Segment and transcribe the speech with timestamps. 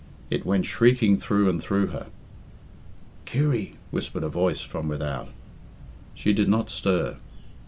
[0.31, 2.07] It went shrieking through and through her.
[3.25, 5.29] "Kirry," whispered a voice from without.
[6.15, 7.17] She did not stir.